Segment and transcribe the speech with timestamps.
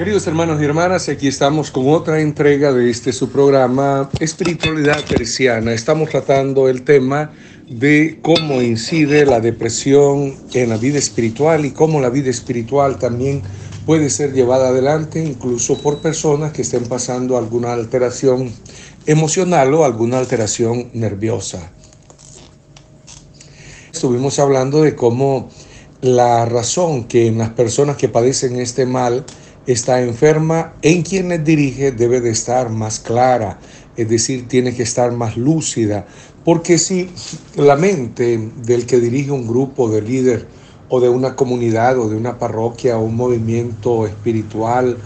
[0.00, 5.74] Queridos hermanos y hermanas, aquí estamos con otra entrega de este su programa Espiritualidad Teresiana.
[5.74, 7.32] Estamos tratando el tema
[7.68, 13.42] de cómo incide la depresión en la vida espiritual y cómo la vida espiritual también
[13.84, 18.50] puede ser llevada adelante incluso por personas que estén pasando alguna alteración
[19.04, 21.72] emocional o alguna alteración nerviosa.
[23.92, 25.50] Estuvimos hablando de cómo
[26.00, 29.26] la razón que en las personas que padecen este mal
[29.72, 33.58] está enferma, en quienes dirige debe de estar más clara,
[33.96, 36.06] es decir, tiene que estar más lúcida,
[36.44, 37.10] porque si
[37.56, 40.46] la mente del que dirige un grupo de líder
[40.88, 44.96] o de una comunidad o de una parroquia o un movimiento espiritual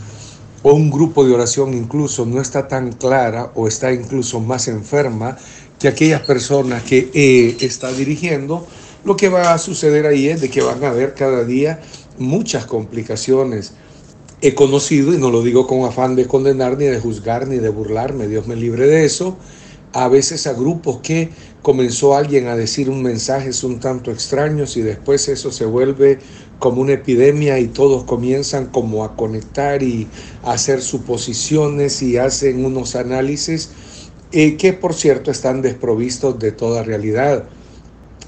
[0.62, 5.36] o un grupo de oración incluso no está tan clara o está incluso más enferma
[5.78, 8.66] que aquellas personas que eh, está dirigiendo,
[9.04, 11.80] lo que va a suceder ahí es de que van a haber cada día
[12.18, 13.74] muchas complicaciones,
[14.46, 17.70] he conocido, y no lo digo con afán de condenar, ni de juzgar, ni de
[17.70, 19.38] burlarme, Dios me libre de eso,
[19.94, 21.30] a veces a grupos que
[21.62, 26.18] comenzó alguien a decir un mensaje un tanto extraños y después eso se vuelve
[26.58, 30.08] como una epidemia y todos comienzan como a conectar y
[30.42, 33.70] a hacer suposiciones y hacen unos análisis
[34.32, 37.44] eh, que por cierto están desprovistos de toda realidad.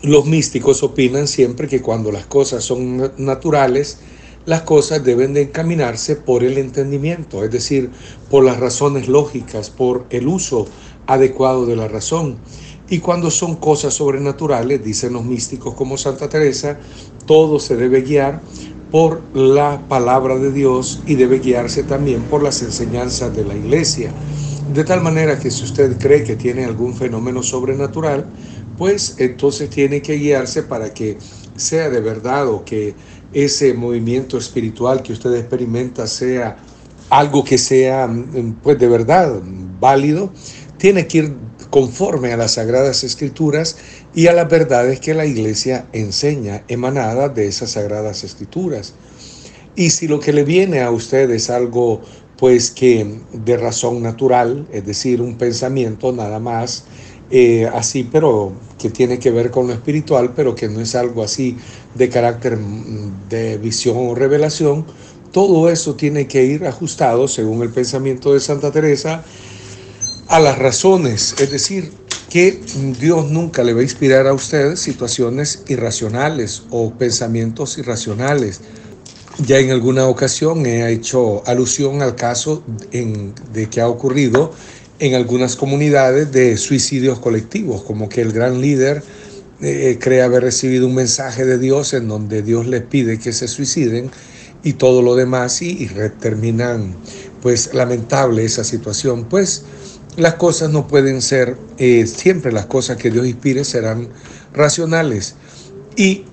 [0.00, 3.98] Los místicos opinan siempre que cuando las cosas son naturales,
[4.46, 7.90] las cosas deben de encaminarse por el entendimiento, es decir,
[8.30, 10.66] por las razones lógicas, por el uso
[11.06, 12.38] adecuado de la razón.
[12.88, 16.78] Y cuando son cosas sobrenaturales, dicen los místicos como Santa Teresa,
[17.26, 18.40] todo se debe guiar
[18.92, 24.12] por la palabra de Dios y debe guiarse también por las enseñanzas de la iglesia.
[24.72, 28.26] De tal manera que si usted cree que tiene algún fenómeno sobrenatural,
[28.78, 31.18] pues entonces tiene que guiarse para que
[31.56, 32.94] sea de verdad o que
[33.32, 36.56] ese movimiento espiritual que usted experimenta sea
[37.10, 39.40] algo que sea mm, pues de verdad
[39.80, 40.32] válido,
[40.78, 41.34] tiene que ir
[41.70, 43.76] conforme a las sagradas escrituras
[44.14, 48.94] y a las verdades que la iglesia enseña emanadas de esas sagradas escrituras.
[49.74, 52.00] Y si lo que le viene a usted es algo
[52.38, 56.84] pues que de razón natural, es decir, un pensamiento nada más,
[57.30, 61.22] eh, así, pero que tiene que ver con lo espiritual, pero que no es algo
[61.22, 61.56] así
[61.94, 64.84] de carácter mm, de visión o revelación.
[65.32, 69.24] Todo eso tiene que ir ajustado, según el pensamiento de Santa Teresa,
[70.28, 71.92] a las razones, es decir,
[72.30, 72.60] que
[72.98, 78.60] Dios nunca le va a inspirar a usted situaciones irracionales o pensamientos irracionales.
[79.38, 84.52] Ya en alguna ocasión he hecho alusión al caso de que ha ocurrido
[84.98, 89.02] en algunas comunidades de suicidios colectivos, como que el gran líder
[89.60, 93.48] eh, cree haber recibido un mensaje de Dios en donde Dios les pide que se
[93.48, 94.10] suiciden
[94.62, 95.88] y todo lo demás y,
[96.20, 96.94] terminan
[97.40, 99.24] pues lamentable esa situación.
[99.24, 99.64] Pues
[100.16, 104.08] las cosas no pueden ser, eh, siempre las cosas que Dios inspire serán
[104.52, 105.36] racionales.
[105.96, 106.24] Y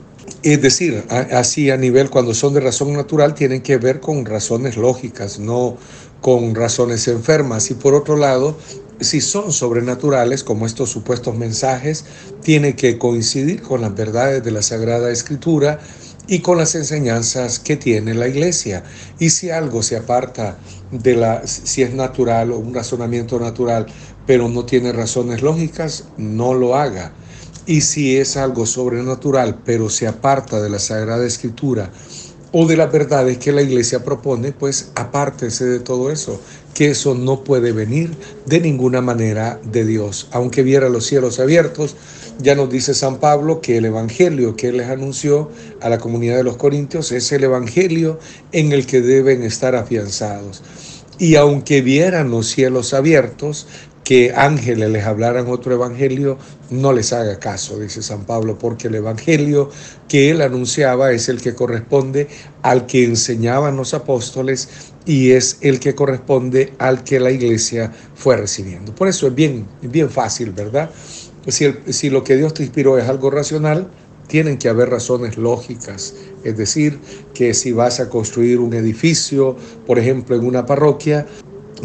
[0.42, 4.76] es decir, así a nivel cuando son de razón natural tienen que ver con razones
[4.76, 5.78] lógicas, no
[6.24, 7.70] con razones enfermas.
[7.70, 8.58] Y por otro lado,
[9.02, 12.06] si son sobrenaturales, como estos supuestos mensajes,
[12.42, 15.82] tiene que coincidir con las verdades de la Sagrada Escritura
[16.26, 18.86] y con las enseñanzas que tiene la iglesia.
[19.20, 20.58] Y si algo se aparta
[20.92, 23.88] de la, si es natural o un razonamiento natural,
[24.26, 27.12] pero no tiene razones lógicas, no lo haga.
[27.66, 31.92] Y si es algo sobrenatural, pero se aparta de la Sagrada Escritura
[32.56, 36.40] o de las verdades que la iglesia propone, pues apártese de todo eso,
[36.76, 38.12] que eso no puede venir
[38.46, 40.28] de ninguna manera de Dios.
[40.32, 41.96] Aunque viera los cielos abiertos,
[42.38, 45.50] ya nos dice San Pablo que el Evangelio que él les anunció
[45.82, 48.20] a la comunidad de los Corintios es el Evangelio
[48.52, 50.62] en el que deben estar afianzados.
[51.18, 53.66] Y aunque vieran los cielos abiertos,
[54.04, 56.38] que ángeles les hablaran otro evangelio,
[56.70, 59.70] no les haga caso, dice San Pablo, porque el evangelio
[60.10, 62.28] que él anunciaba es el que corresponde
[62.62, 64.70] al que enseñaban los apóstoles
[65.06, 68.94] y es el que corresponde al que la iglesia fue recibiendo.
[68.94, 70.90] Por eso es bien, bien fácil, ¿verdad?
[71.48, 73.90] Si, si lo que Dios te inspiró es algo racional,
[74.28, 76.16] tienen que haber razones lógicas.
[76.44, 77.00] Es decir,
[77.34, 81.26] que si vas a construir un edificio, por ejemplo, en una parroquia,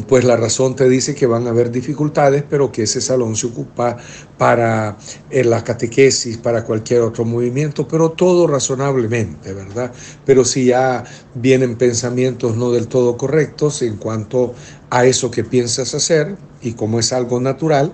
[0.06, 3.49] pues la razón te dice que van a haber dificultades, pero que ese salón se
[3.49, 3.97] ocupa
[4.37, 4.97] para
[5.31, 9.93] eh, la catequesis, para cualquier otro movimiento, pero todo razonablemente, ¿verdad?
[10.25, 11.05] Pero si ya
[11.35, 14.55] vienen pensamientos no del todo correctos en cuanto
[14.91, 17.93] a eso que piensas hacer, y como es algo natural,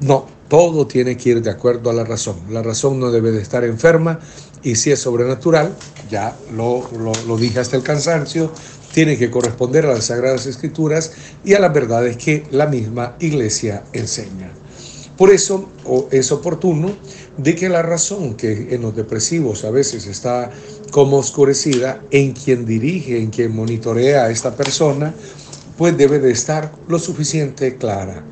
[0.00, 2.36] no, todo tiene que ir de acuerdo a la razón.
[2.50, 4.18] La razón no debe de estar enferma
[4.62, 5.74] y si es sobrenatural,
[6.10, 8.50] ya lo, lo, lo dije hasta el cansancio,
[8.92, 11.12] tiene que corresponder a las Sagradas Escrituras
[11.44, 14.50] y a las verdades que la misma Iglesia enseña.
[15.16, 15.68] Por eso
[16.12, 16.92] es oportuno
[17.36, 20.50] de que la razón que en los depresivos a veces está
[20.92, 25.12] como oscurecida en quien dirige, en quien monitorea a esta persona,
[25.76, 28.24] pues debe de estar lo suficiente clara.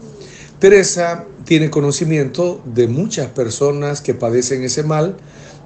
[0.61, 5.17] Teresa tiene conocimiento de muchas personas que padecen ese mal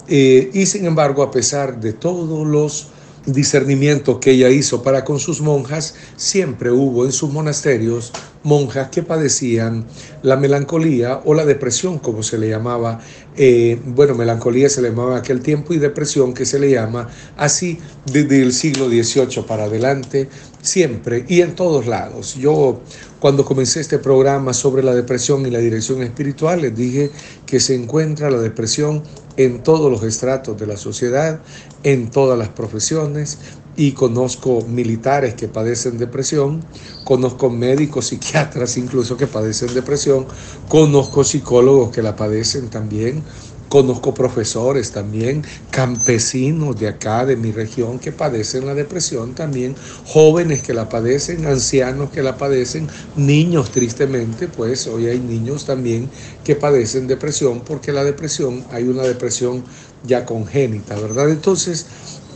[0.09, 2.89] eh, y sin embargo a pesar de todos los
[3.26, 8.12] discernimiento que ella hizo para con sus monjas, siempre hubo en sus monasterios
[8.43, 9.84] monjas que padecían
[10.22, 13.00] la melancolía o la depresión, como se le llamaba.
[13.37, 17.78] Eh, bueno, melancolía se le llamaba aquel tiempo y depresión que se le llama así
[18.11, 20.28] desde el siglo XVIII para adelante,
[20.62, 22.35] siempre y en todos lados.
[22.35, 22.81] Yo
[23.19, 27.11] cuando comencé este programa sobre la depresión y la dirección espiritual, les dije
[27.47, 29.03] que se encuentra la depresión
[29.37, 31.41] en todos los estratos de la sociedad,
[31.83, 33.39] en todas las profesiones,
[33.77, 36.63] y conozco militares que padecen depresión,
[37.05, 40.27] conozco médicos, psiquiatras incluso que padecen depresión,
[40.69, 43.23] conozco psicólogos que la padecen también,
[43.70, 49.76] Conozco profesores también, campesinos de acá, de mi región, que padecen la depresión también,
[50.06, 56.11] jóvenes que la padecen, ancianos que la padecen, niños tristemente, pues hoy hay niños también
[56.43, 59.62] que padecen depresión, porque la depresión, hay una depresión
[60.02, 61.31] ya congénita, ¿verdad?
[61.31, 61.87] Entonces,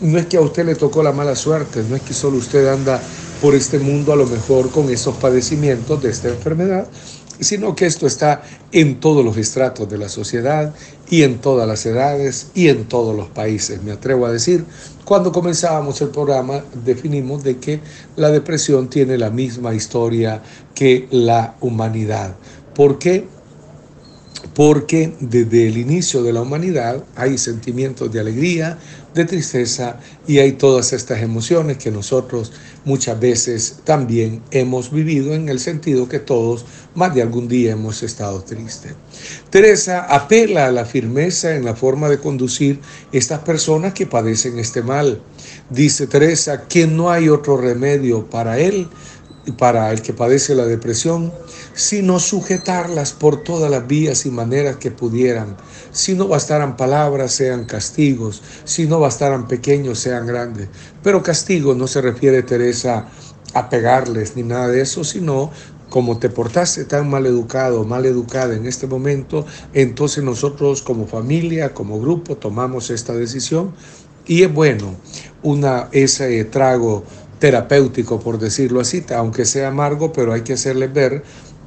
[0.00, 2.68] no es que a usted le tocó la mala suerte, no es que solo usted
[2.68, 3.02] anda
[3.42, 6.86] por este mundo a lo mejor con esos padecimientos de esta enfermedad,
[7.44, 8.42] sino que esto está
[8.72, 10.74] en todos los estratos de la sociedad
[11.10, 13.82] y en todas las edades y en todos los países.
[13.82, 14.64] Me atrevo a decir,
[15.04, 17.80] cuando comenzábamos el programa definimos de que
[18.16, 20.42] la depresión tiene la misma historia
[20.74, 22.34] que la humanidad.
[22.74, 23.26] ¿Por qué?
[24.54, 28.78] Porque desde el inicio de la humanidad hay sentimientos de alegría,
[29.14, 32.52] de tristeza y hay todas estas emociones que nosotros
[32.84, 36.64] muchas veces también hemos vivido en el sentido que todos
[36.94, 38.94] más de algún día hemos estado tristes.
[39.50, 42.80] Teresa apela a la firmeza en la forma de conducir
[43.12, 45.22] estas personas que padecen este mal.
[45.70, 48.88] Dice Teresa que no hay otro remedio para él
[49.52, 51.32] para el que padece la depresión,
[51.74, 55.56] sino sujetarlas por todas las vías y maneras que pudieran.
[55.92, 58.42] Si no bastaran palabras, sean castigos.
[58.64, 60.68] Si no bastaran pequeños, sean grandes.
[61.02, 63.08] Pero castigo no se refiere, Teresa,
[63.54, 65.50] a pegarles ni nada de eso, sino
[65.88, 71.72] como te portaste tan mal educado, mal educada en este momento, entonces nosotros como familia,
[71.72, 73.72] como grupo, tomamos esta decisión
[74.26, 74.96] y es bueno
[75.44, 77.04] una, ese trago
[77.38, 81.22] terapéutico, por decirlo así, aunque sea amargo, pero hay que hacerles ver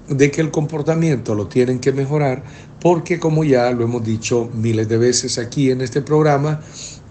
[0.10, 2.44] de que el comportamiento lo tienen que mejorar,
[2.82, 6.62] porque como ya lo hemos dicho miles de veces aquí en este programa,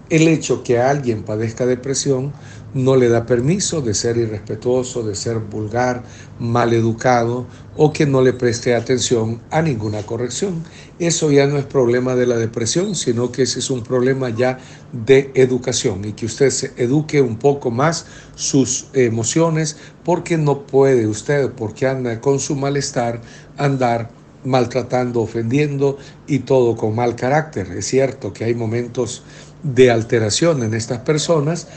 [0.09, 2.31] el hecho que alguien padezca depresión
[2.77, 6.03] no le da permiso de ser irrespetuoso, de ser vulgar,
[6.39, 10.63] mal educado o que no le preste atención a ninguna corrección.
[10.99, 14.59] Eso ya no es problema de la depresión, sino que ese es un problema ya
[14.91, 18.05] de educación y que usted se eduque un poco más
[18.35, 23.21] sus emociones porque no puede usted, porque anda con su malestar,
[23.57, 24.09] andar
[24.43, 27.71] maltratando, ofendiendo y todo con mal carácter.
[27.71, 29.23] Es cierto que hay momentos
[29.63, 31.67] de alteración en estas personas,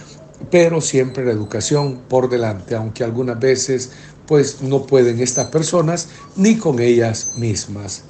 [0.51, 3.91] pero siempre la educación por delante, aunque algunas veces
[4.27, 8.05] pues no pueden estas personas ni con ellas mismas.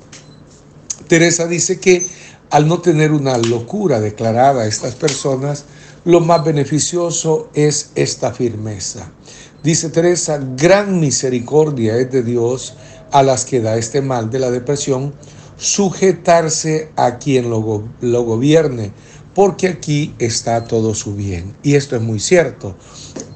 [1.08, 2.06] Teresa dice que
[2.50, 5.64] al no tener una locura declarada a estas personas,
[6.04, 9.10] lo más beneficioso es esta firmeza.
[9.62, 12.74] Dice Teresa, gran misericordia es de Dios
[13.12, 15.14] a las que da este mal de la depresión,
[15.56, 18.92] sujetarse a quien lo, lo gobierne,
[19.34, 21.54] porque aquí está todo su bien.
[21.62, 22.76] Y esto es muy cierto.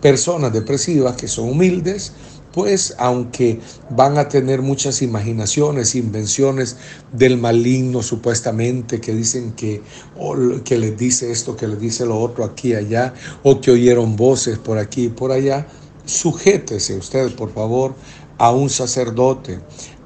[0.01, 2.13] Personas depresivas que son humildes,
[2.53, 3.59] pues aunque
[3.91, 6.77] van a tener muchas imaginaciones, invenciones
[7.13, 9.83] del maligno supuestamente, que dicen que,
[10.65, 14.15] que les dice esto, que les dice lo otro aquí y allá, o que oyeron
[14.15, 15.67] voces por aquí y por allá,
[16.05, 17.95] sujétese usted, por favor,
[18.39, 19.59] a un sacerdote,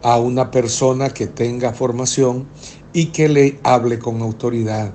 [0.02, 2.48] a una persona que tenga formación
[2.94, 4.94] y que le hable con autoridad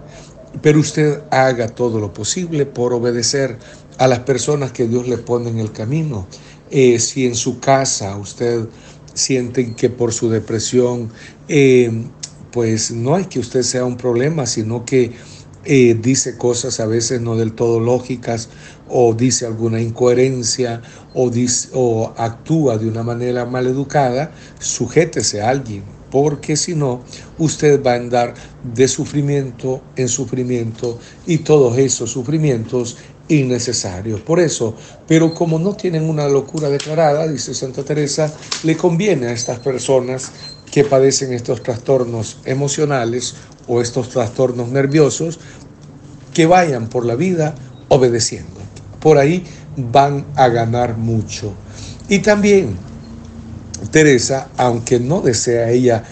[0.62, 3.57] pero usted haga todo lo posible por obedecer
[3.98, 6.27] a las personas que Dios le pone en el camino.
[6.69, 8.67] eh, si en su casa usted
[9.13, 11.12] siente que por su depresión,
[11.48, 11.91] eh,
[12.51, 15.13] pues no es que usted sea un problema, sino que
[15.65, 18.50] eh, dice cosas a veces no del todo lógicas
[18.88, 20.81] o dice alguna incoherencia
[21.13, 21.31] o,
[21.74, 25.83] o actúa de una manera mal educada, sujétese a alguien,
[26.13, 27.01] porque si no,
[27.39, 32.98] usted va a andar de sufrimiento en sufrimiento y todos esos sufrimientos
[33.29, 34.22] innecesarios.
[34.22, 34.75] Por eso,
[35.08, 40.32] pero como no tienen una locura declarada, dice Santa Teresa, le conviene a estas personas
[40.72, 43.34] que padecen estos trastornos emocionales
[43.67, 45.39] o estos trastornos nerviosos
[46.32, 47.55] que vayan por la vida
[47.88, 48.62] obedeciendo.
[49.00, 49.43] Por ahí
[49.77, 51.53] van a ganar mucho.
[52.08, 52.77] Y también
[53.91, 56.03] Teresa, aunque no desea ella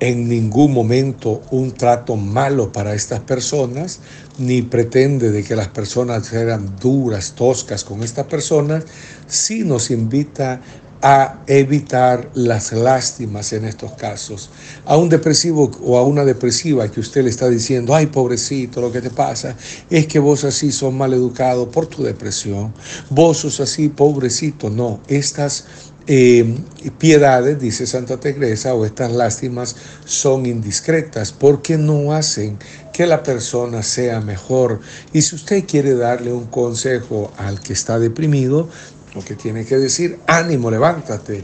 [0.00, 4.00] en ningún momento un trato malo para estas personas,
[4.38, 8.84] ni pretende de que las personas sean duras, toscas con estas personas,
[9.26, 10.60] sí nos invita
[11.00, 14.50] a evitar las lástimas en estos casos.
[14.84, 18.90] A un depresivo o a una depresiva que usted le está diciendo, ay pobrecito, lo
[18.90, 19.54] que te pasa
[19.90, 22.74] es que vos así sos mal educado por tu depresión,
[23.10, 25.66] vos sos así pobrecito, no, estas
[26.10, 26.56] eh,
[26.96, 32.58] piedades, dice Santa Teresa, o estas lástimas son indiscretas porque no hacen
[32.94, 34.80] que la persona sea mejor.
[35.12, 38.70] Y si usted quiere darle un consejo al que está deprimido,
[39.14, 41.42] lo que tiene que decir, ánimo, levántate,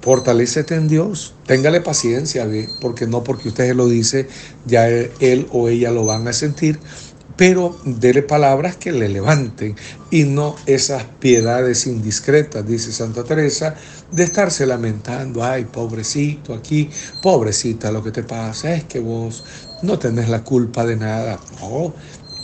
[0.00, 2.48] fortalecete en Dios, téngale paciencia,
[2.80, 4.28] porque no porque usted se lo dice,
[4.64, 6.78] ya él o ella lo van a sentir,
[7.36, 9.76] pero dele palabras que le levanten
[10.10, 13.74] y no esas piedades indiscretas, dice Santa Teresa,
[14.10, 16.88] de estarse lamentando, ay, pobrecito aquí,
[17.22, 19.44] pobrecita, lo que te pasa es que vos
[19.82, 21.38] no tenés la culpa de nada.
[21.60, 21.92] No,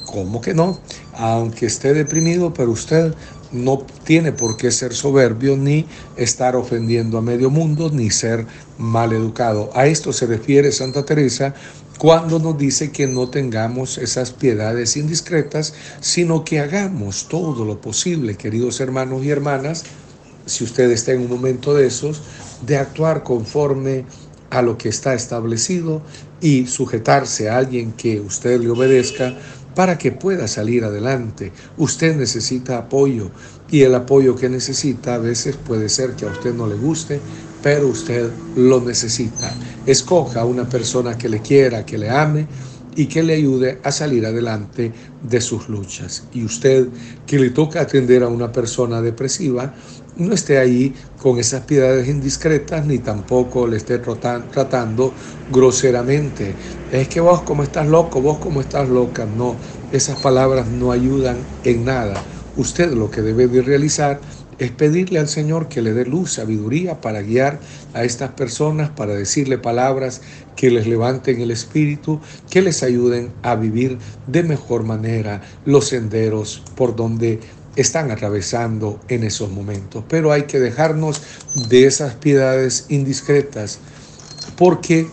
[0.06, 0.80] ¿cómo que no?
[1.14, 3.14] Aunque esté deprimido, pero usted
[3.52, 8.46] no tiene por qué ser soberbio ni estar ofendiendo a medio mundo ni ser
[8.78, 9.70] mal educado.
[9.75, 11.54] A esto se refiere Santa Teresa
[11.99, 18.37] cuando nos dice que no tengamos esas piedades indiscretas, sino que hagamos todo lo posible,
[18.37, 19.84] queridos hermanos y hermanas,
[20.46, 22.22] si usted está en un momento de esos,
[22.66, 24.04] de actuar conforme
[24.50, 26.02] a lo que está establecido
[26.40, 29.34] y sujetarse a alguien que usted le obedezca
[29.75, 31.52] para que pueda salir adelante.
[31.78, 33.30] Usted necesita apoyo
[33.70, 37.20] y el apoyo que necesita a veces puede ser que a usted no le guste,
[37.62, 39.52] pero usted lo necesita.
[39.87, 42.47] Escoja una persona que le quiera, que le ame
[42.95, 44.92] y que le ayude a salir adelante
[45.23, 46.25] de sus luchas.
[46.33, 46.88] Y usted
[47.26, 49.73] que le toca atender a una persona depresiva,
[50.16, 55.12] no esté ahí con esas piedades indiscretas ni tampoco le esté tratando
[55.50, 56.54] groseramente.
[56.90, 59.25] Es que vos como estás loco, vos como estás loca.
[59.25, 59.57] No,
[59.90, 62.23] esas palabras no ayudan en nada.
[62.57, 64.21] Usted lo que debe de realizar
[64.64, 67.59] es pedirle al Señor que le dé luz, sabiduría para guiar
[67.95, 70.21] a estas personas, para decirle palabras
[70.57, 76.62] que les levanten el espíritu, que les ayuden a vivir de mejor manera los senderos
[76.76, 77.40] por donde
[77.75, 80.04] están atravesando en esos momentos.
[80.09, 81.23] Pero hay que dejarnos
[81.69, 83.81] de esas piedades indiscretas,
[84.57, 85.09] porque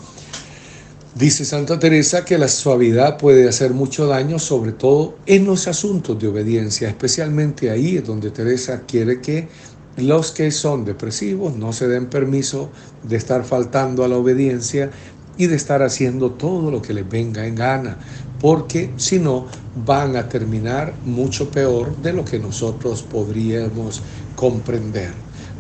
[1.20, 6.18] dice Santa Teresa que la suavidad puede hacer mucho daño, sobre todo en los asuntos
[6.18, 9.50] de obediencia, especialmente ahí es donde Teresa quiere que
[9.98, 12.70] los que son depresivos no se den permiso
[13.04, 14.92] de estar faltando a la obediencia
[15.38, 17.98] y de estar haciendo todo lo que les venga en gana,
[18.40, 19.46] porque si no
[19.86, 24.02] van a terminar mucho peor de lo que nosotros podríamos
[24.38, 25.12] comprender.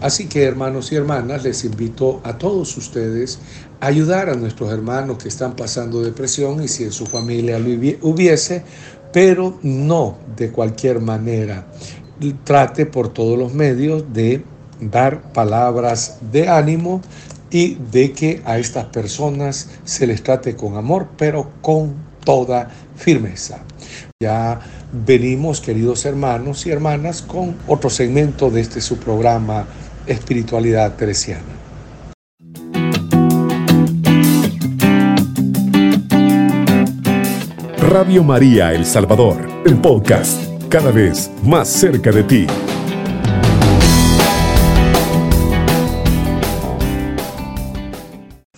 [0.01, 3.39] Así que hermanos y hermanas, les invito a todos ustedes
[3.81, 7.69] a ayudar a nuestros hermanos que están pasando depresión y si en su familia lo
[8.01, 8.63] hubiese,
[9.11, 11.67] pero no de cualquier manera.
[12.45, 14.43] Trate por todos los medios de
[14.79, 17.01] dar palabras de ánimo
[17.51, 23.59] y de que a estas personas se les trate con amor, pero con toda firmeza.
[24.21, 24.59] Ya
[24.91, 29.65] venimos, queridos hermanos y hermanas, con otro segmento de este su programa
[30.09, 31.43] Espiritualidad Teresiana.
[37.77, 42.47] Radio María El Salvador, el podcast, cada vez más cerca de ti.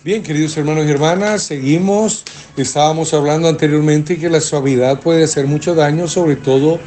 [0.02, 2.24] Bien, queridos hermanos y hermanas, seguimos
[2.56, 6.78] Estábamos hablando anteriormente que la suavidad puede hacer mucho daño, sobre todo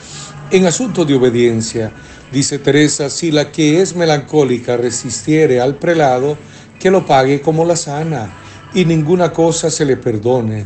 [0.51, 1.91] en asuntos de obediencia.
[2.35, 6.37] Dice Teresa, si la que es melancólica resistiere al prelado,
[6.77, 8.29] que lo pague como la sana.
[8.73, 10.65] y ninguna cosa se le perdone.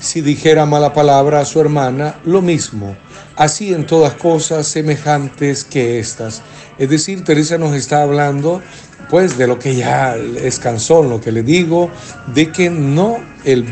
[0.00, 2.96] Si dijera mala palabra a su hermana, lo mismo.
[3.36, 6.40] Así en todas cosas semejantes que estas.
[6.78, 8.62] Es decir, Teresa nos está hablando
[9.10, 11.90] pues de lo que ya es cansón, lo que le digo,
[12.34, 13.66] de que no, el,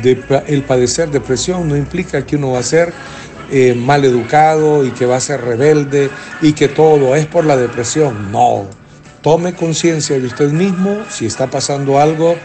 [0.48, 2.92] el padecer depresión no implica que uno va a ser
[3.50, 6.10] eh, mal educado y que va a ser rebelde
[6.42, 8.30] y que todo es por la depresión.
[8.30, 8.66] No,
[9.22, 12.36] tome conciencia de usted mismo si está pasando algo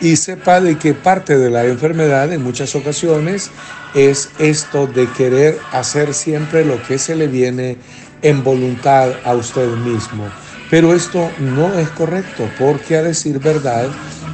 [0.00, 3.50] y sepa de que parte de la enfermedad en muchas ocasiones
[3.94, 7.78] es esto de querer hacer siempre lo que se le viene
[8.22, 10.28] en voluntad a usted mismo.
[10.70, 13.88] Pero esto no es correcto porque a decir verdad,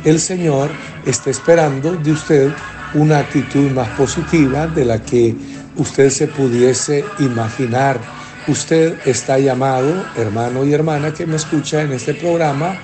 [0.05, 0.71] el Señor
[1.05, 2.53] está esperando de usted
[2.95, 5.35] una actitud más positiva de la que
[5.77, 8.01] usted se pudiese imaginar.
[8.49, 12.77] Usted está llamado, hermano y hermana que me escucha en este programa,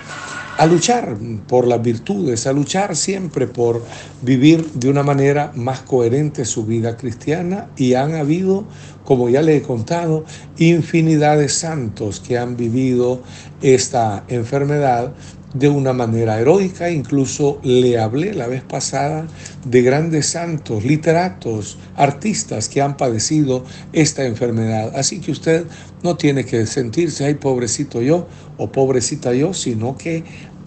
[0.58, 1.16] a luchar
[1.46, 3.80] por las virtudes, a luchar siempre por
[4.22, 8.64] vivir de una manera más coherente su vida cristiana y han habido,
[9.04, 10.24] como ya le he contado,
[10.58, 13.22] infinidad de santos que han vivido
[13.62, 15.12] esta enfermedad
[15.54, 16.90] de una manera heroica.
[16.90, 19.26] Incluso le hablé la vez pasada
[19.64, 24.92] de grandes santos, literatos, artistas que han padecido esta enfermedad.
[24.96, 25.64] Así que usted
[26.02, 30.24] no tiene que sentirse, ay, pobrecito yo o pobrecita yo, sino que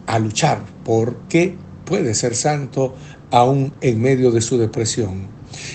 [0.08, 2.96] a luchar porque puede ser santo
[3.32, 5.28] aún en medio de su depresión.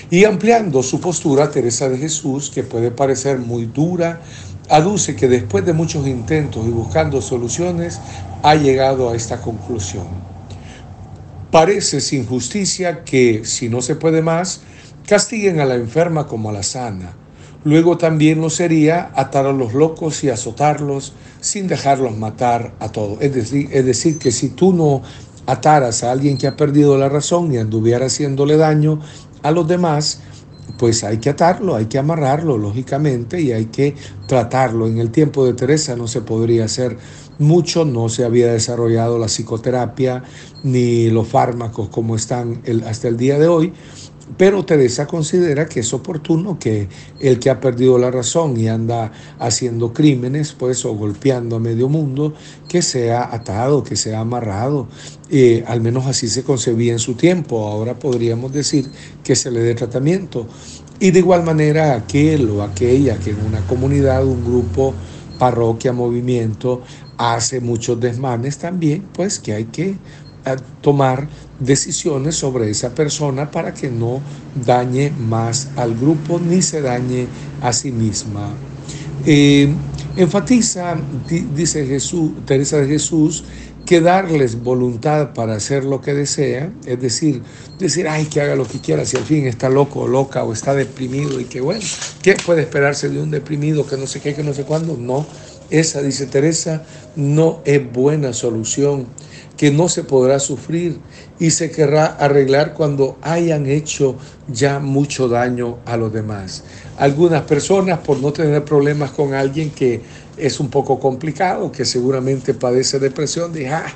[0.09, 4.21] Y ampliando su postura, Teresa de Jesús, que puede parecer muy dura,
[4.69, 7.99] aduce que después de muchos intentos y buscando soluciones,
[8.43, 10.07] ha llegado a esta conclusión.
[11.51, 14.61] Parece sin justicia que, si no se puede más,
[15.07, 17.13] castiguen a la enferma como a la sana.
[17.63, 23.17] Luego también lo sería atar a los locos y azotarlos sin dejarlos matar a todos.
[23.21, 25.01] Es decir, es decir, que si tú no
[25.45, 28.99] ataras a alguien que ha perdido la razón y anduviera haciéndole daño
[29.43, 30.21] a los demás,
[30.77, 33.95] pues hay que atarlo, hay que amarrarlo, lógicamente, y hay que
[34.27, 34.87] tratarlo.
[34.87, 36.97] En el tiempo de Teresa no se podría hacer
[37.39, 40.23] mucho, no se había desarrollado la psicoterapia
[40.63, 43.73] ni los fármacos como están hasta el día de hoy,
[44.35, 49.11] pero Teresa considera que es oportuno que el que ha perdido la razón y anda
[49.39, 52.33] haciendo crímenes, pues, o golpeando a medio mundo,
[52.67, 54.87] que sea atado, que sea amarrado.
[55.29, 57.67] Eh, al menos así se concebía en su tiempo.
[57.67, 58.89] Ahora podríamos decir
[59.23, 60.47] que se le dé tratamiento.
[60.99, 64.93] Y de igual manera aquel o aquella que en una comunidad, un grupo,
[65.39, 66.81] parroquia, movimiento,
[67.17, 69.95] hace muchos desmanes también, pues que hay que
[70.81, 71.27] tomar
[71.59, 74.21] decisiones sobre esa persona para que no
[74.65, 77.27] dañe más al grupo ni se dañe
[77.61, 78.49] a sí misma.
[79.25, 79.73] Eh,
[80.15, 80.95] enfatiza,
[81.55, 83.43] dice Jesús, Teresa de Jesús,
[83.85, 87.41] que darles voluntad para hacer lo que desea, es decir,
[87.79, 90.51] decir, ay, que haga lo que quiera, si al fin está loco o loca o
[90.51, 91.85] está deprimido y que bueno,
[92.21, 94.97] ¿qué puede esperarse de un deprimido que no sé qué, que no sé cuándo?
[94.97, 95.25] No,
[95.69, 96.83] esa, dice Teresa,
[97.15, 99.07] no es buena solución
[99.57, 100.99] que no se podrá sufrir
[101.39, 104.15] y se querrá arreglar cuando hayan hecho
[104.47, 106.63] ya mucho daño a los demás.
[106.97, 110.01] Algunas personas, por no tener problemas con alguien que
[110.37, 113.93] es un poco complicado, que seguramente padece depresión, dicen, ah,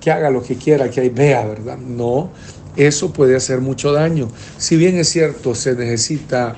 [0.00, 1.78] que haga lo que quiera, que ahí vea, ¿verdad?
[1.78, 2.30] No,
[2.76, 4.28] eso puede hacer mucho daño.
[4.58, 6.56] Si bien es cierto, se necesita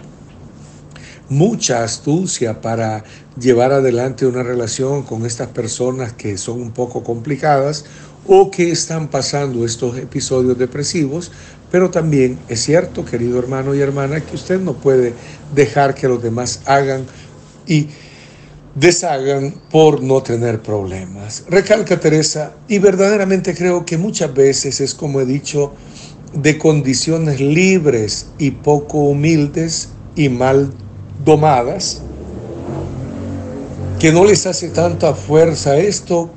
[1.28, 3.04] mucha astucia para
[3.38, 7.84] llevar adelante una relación con estas personas que son un poco complicadas
[8.28, 11.30] o que están pasando estos episodios depresivos,
[11.70, 15.14] pero también es cierto, querido hermano y hermana, que usted no puede
[15.54, 17.04] dejar que los demás hagan
[17.66, 17.88] y
[18.74, 21.44] deshagan por no tener problemas.
[21.48, 25.72] Recalca Teresa, y verdaderamente creo que muchas veces es como he dicho,
[26.32, 30.70] de condiciones libres y poco humildes y mal
[31.24, 32.02] domadas,
[33.98, 36.30] que no les hace tanta fuerza esto,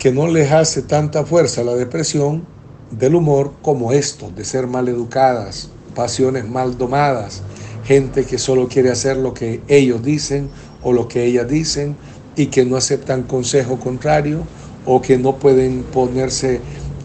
[0.00, 2.44] que no les hace tanta fuerza la depresión
[2.90, 7.42] del humor como esto, de ser mal educadas, pasiones mal domadas,
[7.84, 10.50] gente que solo quiere hacer lo que ellos dicen
[10.82, 11.96] o lo que ellas dicen
[12.34, 14.42] y que no aceptan consejo contrario
[14.84, 16.60] o que no pueden ponerse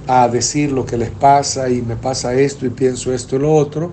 [0.08, 3.53] a decir lo que les pasa y me pasa esto y pienso esto y lo
[3.53, 3.91] otro.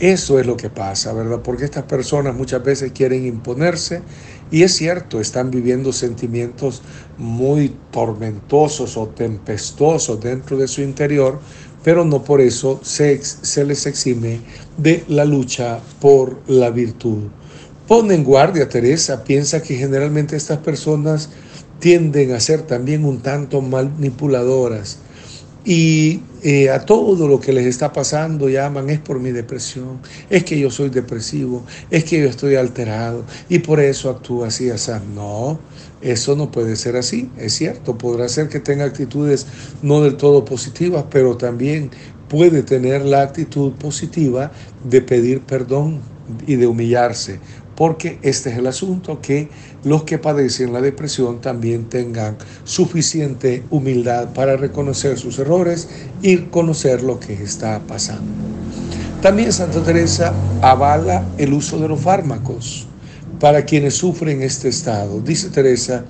[0.00, 1.40] Eso es lo que pasa, ¿verdad?
[1.44, 4.02] Porque estas personas muchas veces quieren imponerse
[4.52, 6.82] y es cierto, están viviendo sentimientos
[7.16, 11.40] muy tormentosos o tempestuosos dentro de su interior,
[11.82, 14.40] pero no por eso se, se les exime
[14.76, 17.28] de la lucha por la virtud.
[17.88, 21.30] Pone en guardia, Teresa, piensa que generalmente estas personas
[21.80, 24.98] tienden a ser también un tanto manipuladoras
[25.64, 30.44] y eh, a todo lo que les está pasando llaman es por mi depresión, es
[30.44, 34.90] que yo soy depresivo, es que yo estoy alterado y por eso actúo así, así.
[35.14, 35.60] No,
[36.00, 39.46] eso no puede ser así, es cierto, podrá ser que tenga actitudes
[39.82, 41.90] no del todo positivas, pero también
[42.28, 44.50] puede tener la actitud positiva
[44.82, 46.00] de pedir perdón
[46.46, 47.38] y de humillarse,
[47.76, 49.48] porque este es el asunto, que
[49.84, 55.88] los que padecen la depresión también tengan suficiente humildad para reconocer sus errores
[56.22, 58.30] y conocer lo que está pasando.
[59.20, 62.86] También Santa Teresa avala el uso de los fármacos
[63.38, 65.20] para quienes sufren este estado.
[65.20, 66.04] Dice Teresa,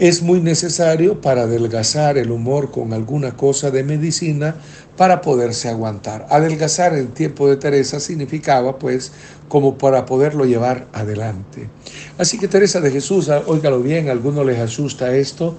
[0.00, 4.56] es muy necesario para adelgazar el humor con alguna cosa de medicina
[4.96, 6.26] para poderse aguantar.
[6.30, 9.12] Adelgazar el tiempo de Teresa significaba pues
[9.50, 11.68] como para poderlo llevar adelante.
[12.16, 15.58] Así que Teresa de Jesús, ah, óigalo bien, a algunos les asusta esto.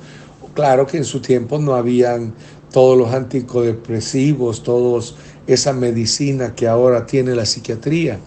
[0.56, 2.34] Claro que en su tiempo no habían
[2.72, 8.18] todos los anticodepresivos, todos esa medicina que ahora tiene la psiquiatría.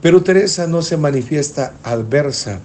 [0.00, 2.60] Pero Teresa no se manifiesta adversa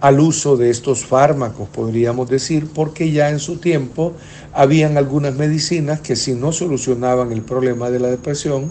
[0.00, 4.12] al uso de estos fármacos, podríamos decir, porque ya en su tiempo
[4.52, 8.70] habían algunas medicinas que si no solucionaban el problema de la depresión,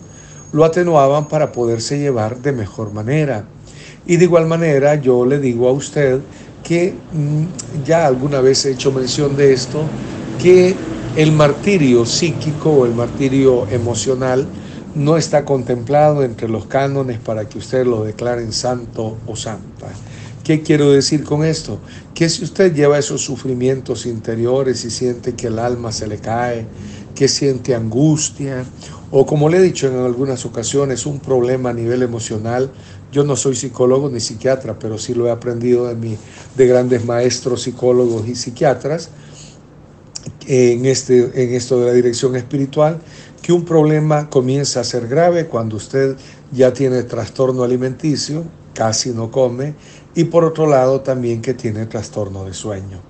[0.52, 3.46] lo atenuaban para poderse llevar de mejor manera.
[4.06, 6.20] Y de igual manera yo le digo a usted
[6.64, 9.84] que mm, ya alguna vez he hecho mención de esto,
[10.42, 10.76] que
[11.16, 14.46] el martirio psíquico o el martirio emocional
[14.96, 19.88] no está contemplado entre los cánones para que usted lo declaren santo o santa.
[20.46, 21.80] ¿Qué quiero decir con esto?
[22.14, 26.68] Que si usted lleva esos sufrimientos interiores y siente que el alma se le cae,
[27.16, 28.64] que siente angustia,
[29.10, 32.70] o como le he dicho en algunas ocasiones, un problema a nivel emocional,
[33.12, 36.16] yo no soy psicólogo ni psiquiatra, pero sí lo he aprendido de, mi,
[36.56, 39.10] de grandes maestros psicólogos y psiquiatras
[40.46, 43.00] en, este, en esto de la dirección espiritual,
[43.42, 46.16] que un problema comienza a ser grave cuando usted
[46.52, 48.44] ya tiene trastorno alimenticio,
[48.76, 49.74] casi no come,
[50.16, 53.02] y por otro lado también que tiene trastorno de sueño.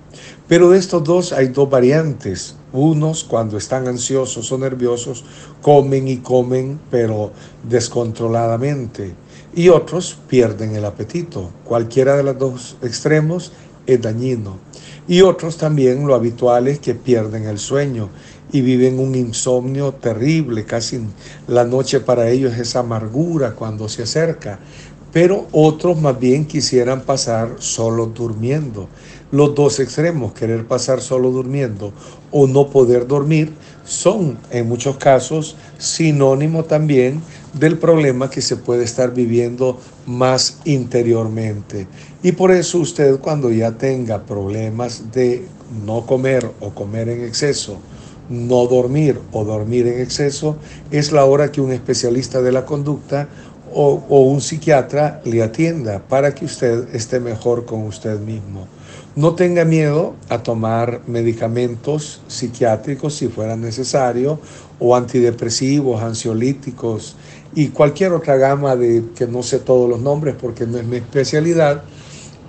[0.48, 2.56] Pero de estos dos hay dos variantes.
[2.72, 5.24] Unos cuando están ansiosos o nerviosos
[5.62, 9.14] comen y comen pero descontroladamente
[9.54, 11.50] y otros pierden el apetito.
[11.64, 13.52] Cualquiera de los dos extremos
[13.86, 14.58] es dañino.
[15.08, 18.10] Y otros también lo habitual es que pierden el sueño
[18.52, 21.00] y viven un insomnio terrible, casi
[21.48, 24.58] la noche para ellos es amargura cuando se acerca
[25.12, 28.88] pero otros más bien quisieran pasar solo durmiendo.
[29.30, 31.92] Los dos extremos, querer pasar solo durmiendo
[32.30, 33.52] o no poder dormir,
[33.84, 41.88] son en muchos casos sinónimo también del problema que se puede estar viviendo más interiormente.
[42.22, 45.46] Y por eso usted cuando ya tenga problemas de
[45.84, 47.78] no comer o comer en exceso,
[48.28, 50.56] no dormir o dormir en exceso,
[50.90, 53.28] es la hora que un especialista de la conducta
[53.78, 58.66] o, un psiquiatra le atienda para que usted esté mejor con usted mismo.
[59.14, 64.40] No tenga miedo a tomar medicamentos psiquiátricos si fuera necesario,
[64.78, 67.16] o antidepresivos, ansiolíticos
[67.54, 70.96] y cualquier otra gama de que no sé todos los nombres porque no es mi
[70.96, 71.82] especialidad,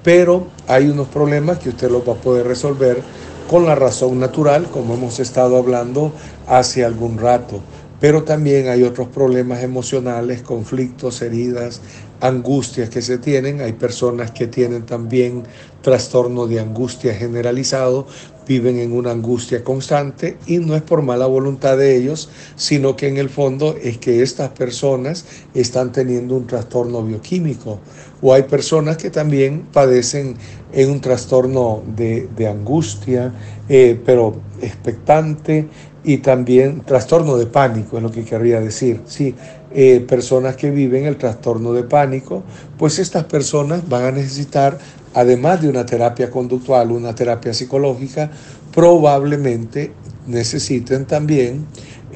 [0.04, 3.02] pero hay unos problemas que usted los va a poder resolver
[3.50, 6.12] con la razón natural, como hemos estado hablando
[6.48, 7.62] hace algún rato
[8.00, 11.82] pero también hay otros problemas emocionales, conflictos, heridas,
[12.22, 13.62] angustias que se tienen.
[13.62, 15.44] Hay personas que tienen también
[15.82, 18.08] trastorno de angustia generalizado,
[18.48, 23.08] viven en una angustia constante y no es por mala voluntad de ellos, sino que
[23.08, 27.80] en el fondo es que estas personas están teniendo un trastorno bioquímico
[28.22, 30.36] o hay personas que también padecen
[30.74, 33.34] en un trastorno de, angustia,
[33.70, 35.68] eh, pero expectante
[36.08, 39.02] y también trastorno de pánico, es lo que querría decir.
[39.08, 39.36] Sí,
[39.72, 42.44] eh, personas que viven el trastorno de pánico,
[42.78, 44.78] pues estas personas van a necesitar,
[45.14, 48.32] además de una terapia conductual, una terapia psicológica,
[48.74, 49.92] probablemente
[50.28, 51.66] necesiten también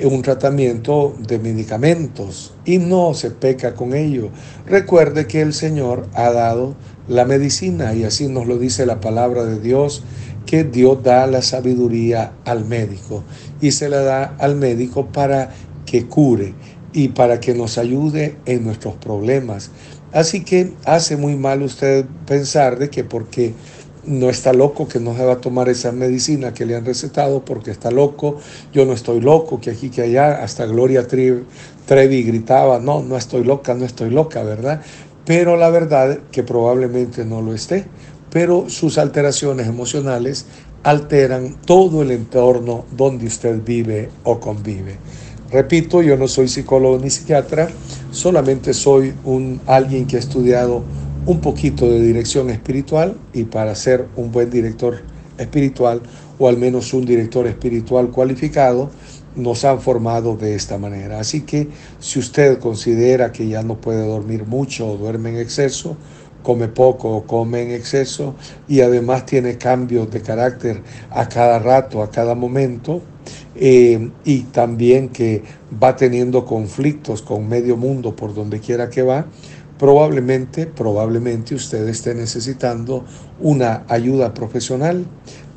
[0.02, 4.30] un tratamiento de medicamentos y no se peca con ello.
[4.68, 6.76] Recuerde que el Señor ha dado
[7.10, 10.02] la medicina y así nos lo dice la palabra de Dios
[10.46, 13.24] que Dios da la sabiduría al médico
[13.62, 15.52] y se la da al médico para
[15.86, 16.54] que cure
[16.94, 19.72] y para que nos ayude en nuestros problemas.
[20.12, 23.54] Así que hace muy mal usted pensar de que porque
[24.06, 27.46] no está loco, que no se va a tomar esa medicina que le han recetado
[27.46, 28.38] porque está loco,
[28.74, 33.44] yo no estoy loco, que aquí, que allá, hasta Gloria Trevi gritaba, no, no estoy
[33.44, 34.82] loca, no estoy loca, ¿verdad?
[35.26, 37.86] Pero la verdad que probablemente no lo esté,
[38.32, 40.46] pero sus alteraciones emocionales
[40.84, 44.98] alteran todo el entorno donde usted vive o convive.
[45.52, 47.70] Repito, yo no soy psicólogo ni psiquiatra,
[48.12, 50.84] solamente soy un alguien que ha estudiado
[51.26, 55.02] un poquito de dirección espiritual y para ser un buen director
[55.38, 56.02] espiritual
[56.40, 58.90] o al menos un director espiritual cualificado,
[59.36, 61.20] nos han formado de esta manera.
[61.20, 65.98] Así que si usted considera que ya no puede dormir mucho o duerme en exceso,
[66.44, 68.36] come poco o come en exceso
[68.68, 73.02] y además tiene cambios de carácter a cada rato, a cada momento,
[73.56, 75.44] eh, y también que
[75.82, 79.28] va teniendo conflictos con medio mundo por donde quiera que va,
[79.78, 83.06] probablemente, probablemente usted esté necesitando
[83.40, 85.06] una ayuda profesional.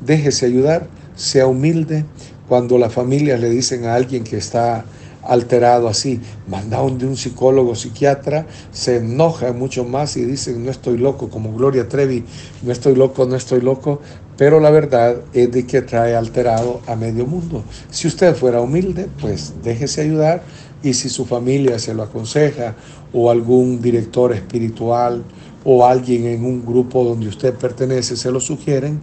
[0.03, 2.05] Déjese ayudar, sea humilde.
[2.47, 4.85] Cuando las familias le dicen a alguien que está
[5.23, 10.97] alterado así, mandado de un psicólogo psiquiatra, se enoja mucho más y dicen, no estoy
[10.97, 12.23] loco, como Gloria Trevi,
[12.61, 14.01] no estoy loco, no estoy loco,
[14.37, 17.63] pero la verdad es de que trae alterado a medio mundo.
[17.89, 20.43] Si usted fuera humilde, pues déjese ayudar
[20.83, 22.75] y si su familia se lo aconseja
[23.13, 25.23] o algún director espiritual
[25.63, 29.01] o alguien en un grupo donde usted pertenece se lo sugieren,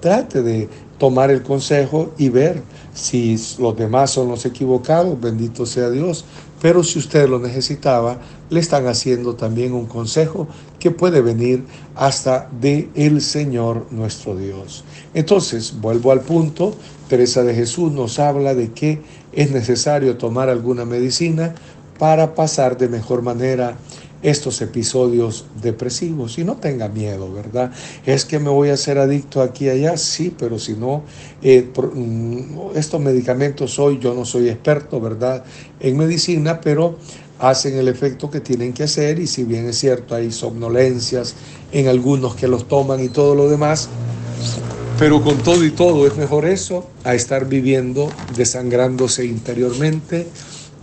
[0.00, 2.62] trate de tomar el consejo y ver
[2.94, 6.24] si los demás son los equivocados, bendito sea Dios.
[6.62, 12.48] Pero si usted lo necesitaba, le están haciendo también un consejo que puede venir hasta
[12.60, 14.84] de el Señor nuestro Dios.
[15.12, 16.74] Entonces, vuelvo al punto,
[17.08, 19.02] Teresa de Jesús nos habla de que
[19.32, 21.54] es necesario tomar alguna medicina
[21.98, 23.76] para pasar de mejor manera
[24.24, 26.38] estos episodios depresivos.
[26.38, 27.70] Y no tenga miedo, ¿verdad?
[28.04, 31.04] Es que me voy a hacer adicto aquí y allá, sí, pero si no,
[31.42, 35.44] eh, mm, estos medicamentos hoy, yo no soy experto, ¿verdad?
[35.78, 36.98] En medicina, pero
[37.38, 41.34] hacen el efecto que tienen que hacer y si bien es cierto, hay somnolencias
[41.72, 43.88] en algunos que los toman y todo lo demás,
[44.98, 50.26] pero con todo y todo es mejor eso a estar viviendo desangrándose interiormente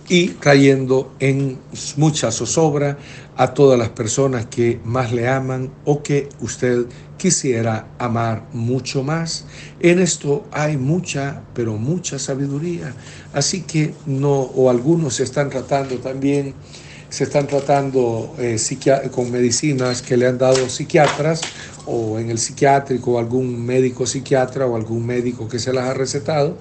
[0.08, 1.58] y trayendo en
[1.96, 2.98] mucha zozobra
[3.36, 9.46] a todas las personas que más le aman o que usted quisiera amar mucho más.
[9.80, 12.94] En esto hay mucha, pero mucha sabiduría.
[13.32, 16.54] Así que no, o algunos se están tratando también,
[17.08, 18.58] se están tratando eh,
[19.10, 21.42] con medicinas que le han dado psiquiatras
[21.86, 26.56] o en el psiquiátrico algún médico psiquiatra o algún médico que se las ha recetado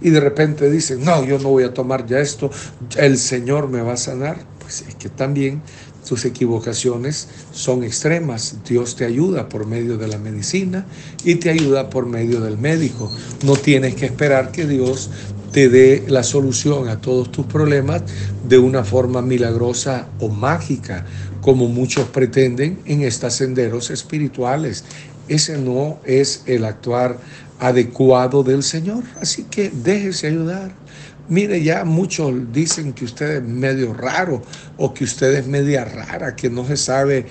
[0.00, 2.50] y de repente dicen, no, yo no voy a tomar ya esto,
[2.96, 4.36] el Señor me va a sanar.
[4.58, 5.62] Pues es que también
[6.06, 8.56] tus equivocaciones son extremas.
[8.68, 10.86] Dios te ayuda por medio de la medicina
[11.24, 13.10] y te ayuda por medio del médico.
[13.44, 15.10] No tienes que esperar que Dios
[15.52, 18.02] te dé la solución a todos tus problemas
[18.48, 21.06] de una forma milagrosa o mágica,
[21.40, 24.84] como muchos pretenden en estos senderos espirituales.
[25.28, 27.18] Ese no es el actuar
[27.60, 29.04] adecuado del Señor.
[29.20, 30.83] Así que déjese ayudar.
[31.28, 34.42] Mire, ya muchos dicen que usted es medio raro
[34.76, 37.26] o que usted es media rara, que no se sabe,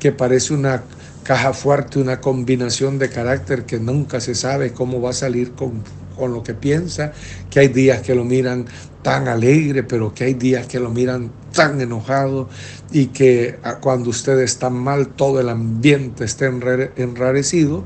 [0.00, 0.82] que parece una
[1.22, 5.82] caja fuerte, una combinación de carácter que nunca se sabe cómo va a salir con,
[6.16, 7.12] con lo que piensa,
[7.48, 8.66] que hay días que lo miran
[9.02, 12.48] tan alegre, pero que hay días que lo miran tan enojado
[12.90, 17.84] y que ah, cuando usted está mal todo el ambiente está enrarecido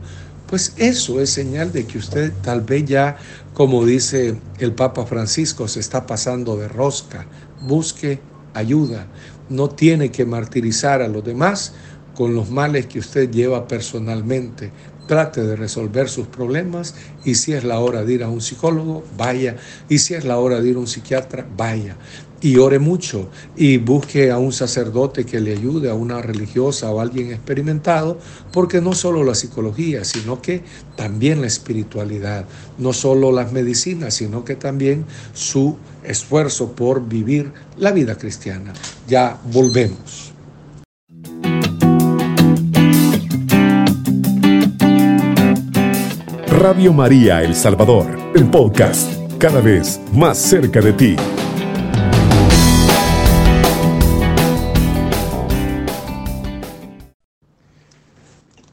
[0.51, 3.16] pues eso es señal de que usted tal vez ya,
[3.61, 7.27] como dice el Papa Francisco, se está pasando de rosca.
[7.61, 8.18] Busque
[8.55, 9.07] ayuda.
[9.51, 11.75] No tiene que martirizar a los demás
[12.14, 14.73] con los males que usted lleva personalmente.
[15.07, 19.05] Trate de resolver sus problemas y si es la hora de ir a un psicólogo,
[19.18, 19.57] vaya.
[19.90, 21.99] Y si es la hora de ir a un psiquiatra, vaya
[22.40, 27.00] y ore mucho y busque a un sacerdote que le ayude, a una religiosa o
[27.00, 28.18] alguien experimentado,
[28.53, 30.62] porque no solo la psicología, sino que
[30.96, 32.46] también la espiritualidad,
[32.79, 38.72] no solo las medicinas, sino que también su esfuerzo por vivir la vida cristiana.
[39.07, 40.33] Ya volvemos.
[46.61, 51.16] Radio María El Salvador, el podcast, cada vez más cerca de ti.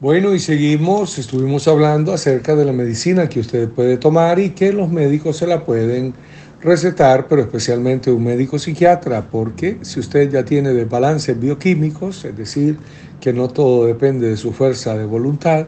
[0.00, 4.72] Bueno, y seguimos, estuvimos hablando acerca de la medicina que usted puede tomar y que
[4.72, 6.14] los médicos se la pueden
[6.62, 12.78] recetar, pero especialmente un médico psiquiatra, porque si usted ya tiene desbalances bioquímicos, es decir,
[13.20, 15.66] que no todo depende de su fuerza de voluntad,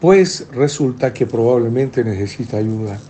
[0.00, 3.00] pues resulta que probablemente necesita ayuda.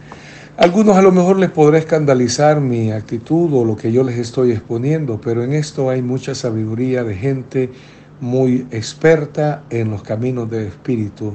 [0.57, 4.53] algunos a lo mejor les podrá escandalizar mi actitud o lo que yo les estoy
[4.53, 7.71] exponiendo, pero en esto hay mucha sabiduría de gente
[8.21, 11.35] muy experta en los caminos del espíritu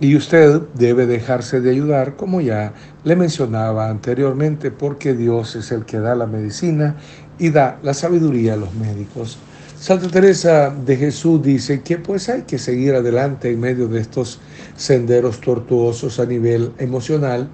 [0.00, 2.72] Y usted debe dejarse de ayudar, como ya
[3.04, 6.96] le mencionaba anteriormente, porque Dios es el que da la medicina
[7.38, 9.38] y da la sabiduría a los médicos.
[9.78, 14.38] Santa Teresa de Jesús dice que pues hay que seguir adelante en medio de estos
[14.76, 17.48] senderos tortuosos a nivel emocional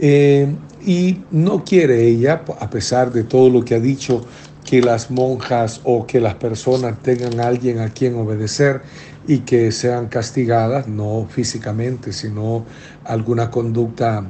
[0.00, 0.50] eh,
[0.84, 4.24] y no quiere ella, a pesar de todo lo que ha dicho,
[4.68, 8.82] que las monjas o que las personas tengan a alguien a quien obedecer
[9.26, 12.66] y que sean castigadas, no físicamente, sino
[13.04, 14.26] alguna conducta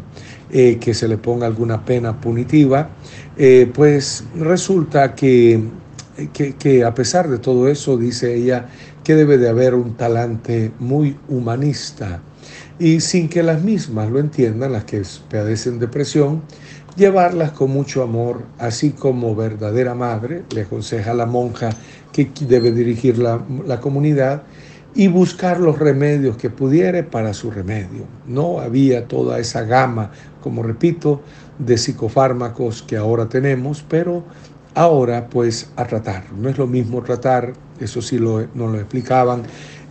[0.51, 2.91] eh, que se le ponga alguna pena punitiva,
[3.37, 5.61] eh, pues resulta que,
[6.33, 8.69] que, que a pesar de todo eso, dice ella,
[9.03, 12.23] que debe de haber un talante muy humanista.
[12.79, 16.43] Y sin que las mismas lo entiendan, las que padecen depresión,
[16.99, 21.71] llevarlas con mucho amor, así como verdadera madre, le aconseja a la monja
[22.13, 24.43] que debe dirigir la, la comunidad,
[24.95, 28.05] y buscar los remedios que pudiere para su remedio.
[28.27, 31.23] No había toda esa gama, como repito,
[31.59, 34.25] de psicofármacos que ahora tenemos, pero
[34.75, 36.25] ahora pues a tratar.
[36.33, 39.43] No es lo mismo tratar, eso sí lo, nos lo explicaban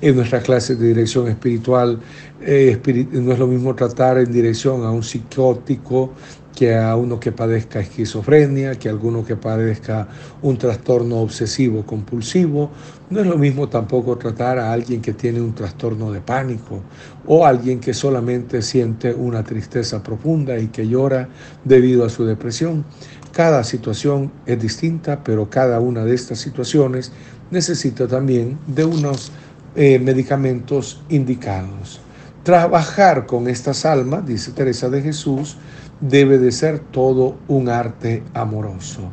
[0.02, 2.00] en nuestras clases de dirección espiritual,
[2.42, 2.80] eh,
[3.12, 6.12] no es lo mismo tratar en dirección a un psicótico
[6.58, 10.08] que a uno que padezca esquizofrenia, que a alguno que padezca
[10.42, 12.72] un trastorno obsesivo compulsivo.
[13.12, 16.82] No es lo mismo tampoco tratar a alguien que tiene un trastorno de pánico
[17.28, 21.30] o alguien que solamente siente una tristeza profunda y que llora
[21.64, 22.86] debido a su depresión.
[23.32, 27.12] Cada situación es distinta, pero cada una de estas situaciones
[27.52, 29.32] necesita también de unos
[29.76, 32.02] eh, medicamentos indicados.
[32.48, 35.58] Trabajar con estas almas, dice Teresa de Jesús,
[36.00, 39.12] debe de ser todo un arte amoroso.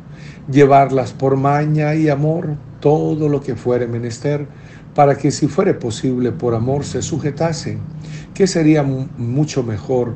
[0.49, 4.47] Llevarlas por maña y amor todo lo que fuere menester,
[4.93, 7.81] para que si fuere posible por amor se sujetasen,
[8.33, 10.15] que sería mucho mejor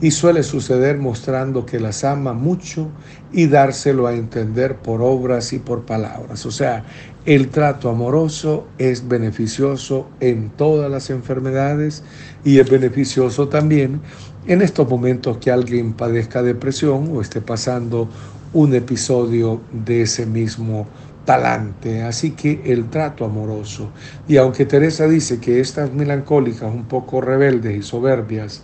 [0.00, 2.88] y suele suceder mostrando que las ama mucho
[3.32, 6.46] y dárselo a entender por obras y por palabras.
[6.46, 6.84] O sea,
[7.26, 12.02] el trato amoroso es beneficioso en todas las enfermedades
[12.44, 14.00] y es beneficioso también
[14.46, 18.08] en estos momentos que alguien padezca depresión o esté pasando
[18.54, 20.86] un episodio de ese mismo
[21.26, 22.02] talante.
[22.02, 23.90] Así que el trato amoroso.
[24.26, 28.62] Y aunque Teresa dice que estas melancólicas, un poco rebeldes y soberbias,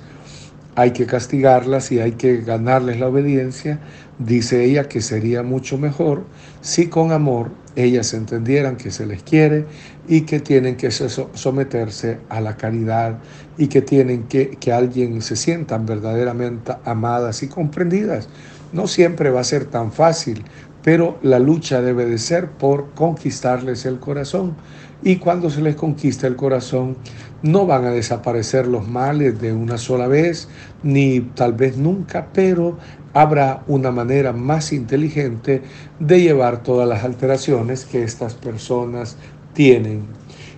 [0.74, 3.80] hay que castigarlas y hay que ganarles la obediencia,
[4.18, 6.24] dice ella que sería mucho mejor
[6.62, 9.66] si con amor ellas entendieran que se les quiere
[10.08, 13.18] y que tienen que someterse a la caridad
[13.58, 18.28] y que tienen que que alguien se sientan verdaderamente amadas y comprendidas.
[18.72, 20.42] No siempre va a ser tan fácil,
[20.82, 24.56] pero la lucha debe de ser por conquistarles el corazón.
[25.02, 26.96] Y cuando se les conquista el corazón,
[27.42, 30.48] no van a desaparecer los males de una sola vez,
[30.82, 32.78] ni tal vez nunca, pero
[33.16, 35.62] habrá una manera más inteligente
[35.98, 39.16] de llevar todas las alteraciones que estas personas
[39.54, 40.02] tienen.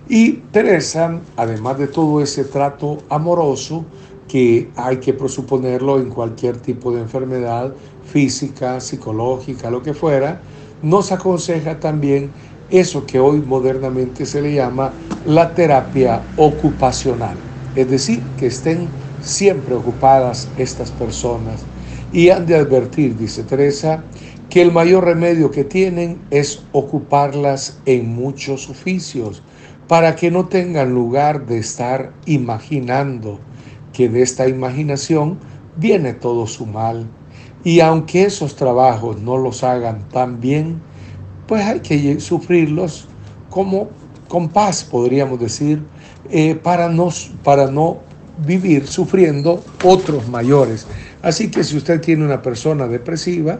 [0.09, 3.85] Y Teresa, además de todo ese trato amoroso,
[4.27, 10.41] que hay que presuponerlo en cualquier tipo de enfermedad física, psicológica, lo que fuera,
[10.83, 12.29] nos aconseja también
[12.69, 14.91] eso que hoy modernamente se le llama
[15.25, 17.37] la terapia ocupacional.
[17.77, 18.89] Es decir, que estén
[19.21, 21.63] siempre ocupadas estas personas
[22.11, 24.03] y han de advertir, dice Teresa,
[24.49, 29.43] que el mayor remedio que tienen es ocuparlas en muchos oficios
[29.87, 33.39] para que no tengan lugar de estar imaginando
[33.93, 35.39] que de esta imaginación
[35.77, 37.07] viene todo su mal.
[37.63, 40.81] Y aunque esos trabajos no los hagan tan bien,
[41.47, 43.07] pues hay que sufrirlos
[43.49, 43.89] como
[44.27, 45.83] con paz, podríamos decir,
[46.29, 47.09] eh, para, no,
[47.43, 47.97] para no
[48.45, 50.87] vivir sufriendo otros mayores.
[51.21, 53.59] Así que si usted tiene una persona depresiva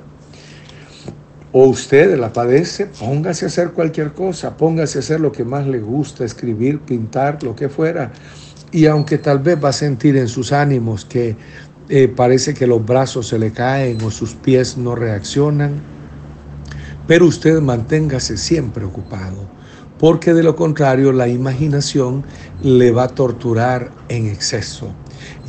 [1.52, 5.68] o usted la padece, póngase a hacer cualquier cosa, póngase a hacer lo que más
[5.68, 8.12] le gusta, escribir, pintar, lo que fuera.
[8.72, 11.36] Y aunque tal vez va a sentir en sus ánimos que
[11.90, 15.82] eh, parece que los brazos se le caen o sus pies no reaccionan,
[17.08, 19.50] pero usted manténgase siempre ocupado,
[19.98, 22.24] porque de lo contrario la imaginación
[22.62, 24.94] le va a torturar en exceso.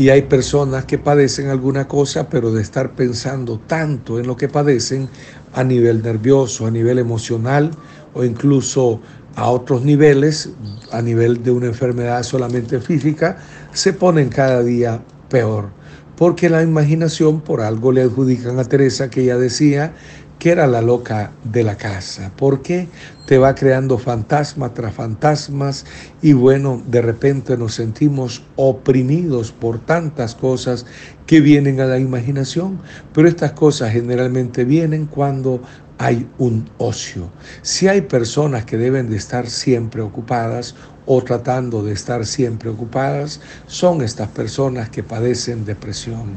[0.01, 4.49] Y hay personas que padecen alguna cosa, pero de estar pensando tanto en lo que
[4.49, 5.11] padecen
[5.53, 7.71] a nivel nervioso, a nivel emocional
[8.15, 8.99] o incluso
[9.37, 10.49] a otros niveles,
[10.91, 13.37] a nivel de una enfermedad solamente física,
[13.75, 15.69] se ponen cada día peor.
[16.17, 19.93] Porque la imaginación, por algo le adjudican a Teresa que ella decía
[20.41, 22.33] que era la loca de la casa.
[22.35, 22.89] ¿Por qué?
[23.27, 25.85] Te va creando fantasma tras fantasmas
[26.23, 30.87] y bueno, de repente nos sentimos oprimidos por tantas cosas
[31.27, 32.81] que vienen a la imaginación,
[33.13, 35.61] pero estas cosas generalmente vienen cuando
[35.99, 37.29] hay un ocio.
[37.61, 40.75] Si hay personas que deben de estar siempre ocupadas
[41.05, 46.31] o tratando de estar siempre ocupadas, son estas personas que padecen depresión.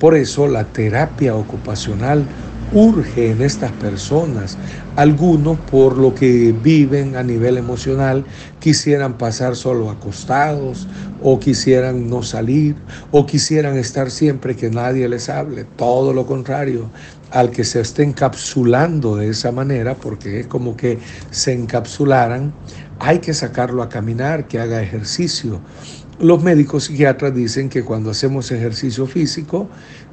[0.00, 2.26] Por eso la terapia ocupacional
[2.72, 4.58] urge en estas personas.
[4.96, 8.24] Algunos por lo que viven a nivel emocional
[8.60, 10.88] quisieran pasar solo acostados
[11.22, 12.76] o quisieran no salir
[13.10, 15.64] o quisieran estar siempre que nadie les hable.
[15.76, 16.90] Todo lo contrario,
[17.30, 20.98] al que se esté encapsulando de esa manera, porque es como que
[21.30, 22.52] se encapsularan,
[23.00, 25.60] hay que sacarlo a caminar, que haga ejercicio.
[26.20, 29.68] Los médicos psiquiatras dicen que cuando hacemos ejercicio físico,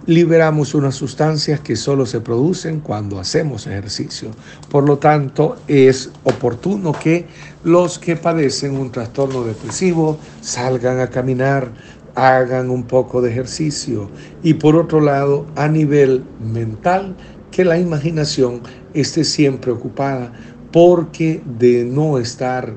[0.07, 4.29] liberamos unas sustancias que solo se producen cuando hacemos ejercicio.
[4.69, 7.25] Por lo tanto, es oportuno que
[7.63, 11.71] los que padecen un trastorno depresivo salgan a caminar,
[12.13, 14.09] hagan un poco de ejercicio.
[14.43, 17.15] Y por otro lado, a nivel mental,
[17.51, 18.61] que la imaginación
[18.93, 20.33] esté siempre ocupada,
[20.71, 22.73] porque de no estar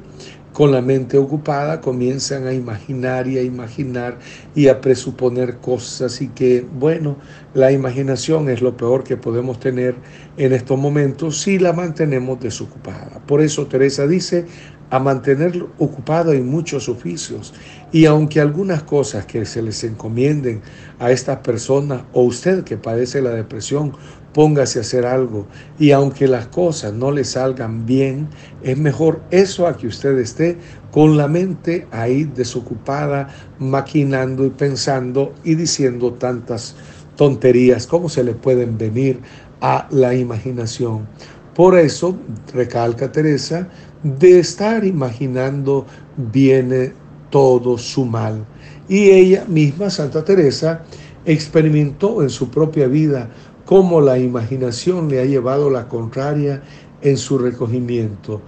[0.59, 4.19] con la mente ocupada comienzan a imaginar y a imaginar
[4.57, 7.17] y a presuponer cosas y que, bueno,
[7.55, 9.95] la imaginación es lo peor que podemos tener
[10.37, 13.23] en estos momentos si la mantenemos desocupada.
[13.25, 14.47] Por eso Teresa dice,
[14.91, 17.55] a mantener ocupado en muchos oficios
[17.93, 20.63] y aunque algunas cosas que se les encomienden
[20.99, 23.93] a estas personas o usted que padece la depresión
[24.33, 25.47] póngase a hacer algo
[25.79, 28.29] y aunque las cosas no le salgan bien,
[28.63, 30.59] es mejor eso a que usted esté
[30.91, 36.77] con la mente ahí desocupada, maquinando y pensando y diciendo tantas
[37.17, 39.21] tonterías como se le pueden venir
[39.61, 41.07] a la imaginación.
[41.55, 42.17] Por eso,
[42.55, 43.69] recalca Teresa,
[44.05, 45.85] de estar imaginando
[46.17, 46.93] viene
[47.31, 48.45] todo su mal.
[48.89, 50.83] Y ella misma, Santa Teresa,
[51.25, 53.29] experimentó en su propia vida
[53.69, 56.63] cómo la imaginación le ha llevado la contraria
[57.03, 58.41] en su recogimiento.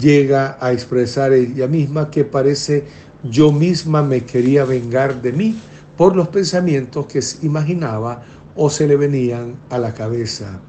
[0.00, 2.84] Llega a expresar ella misma que parece
[3.22, 5.56] yo misma me quería vengar de mí
[5.96, 8.24] por los pensamientos que imaginaba
[8.56, 10.60] o se le venían a la cabeza.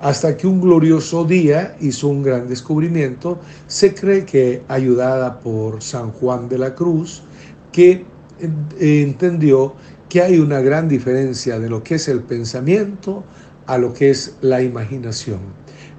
[0.00, 3.38] Hasta que un glorioso día hizo un gran descubrimiento,
[3.68, 7.22] se cree que ayudada por San Juan de la Cruz,
[7.70, 8.04] que
[8.80, 9.76] entendió
[10.08, 13.22] que hay una gran diferencia de lo que es el pensamiento
[13.66, 15.40] a lo que es la imaginación.